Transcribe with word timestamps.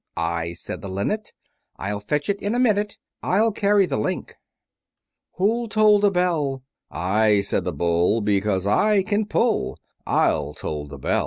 I, 0.17 0.53
said 0.53 0.81
the 0.81 0.89
Linnet, 0.89 1.31
I'll 1.77 1.99
fetch 1.99 2.27
it 2.27 2.41
in 2.41 2.55
a 2.55 2.59
minute, 2.59 2.97
I'll 3.21 3.51
carry 3.51 3.85
the 3.85 3.97
link. 3.99 4.33
Who'll 5.33 5.69
toll 5.69 5.99
the 5.99 6.09
bell? 6.09 6.63
I, 6.89 7.41
said 7.41 7.65
the 7.65 7.71
Bull, 7.71 8.19
Because 8.21 8.65
I 8.65 9.03
can 9.03 9.27
pull, 9.27 9.77
I'll 10.07 10.55
toll 10.55 10.87
the 10.87 10.97
bell. 10.97 11.19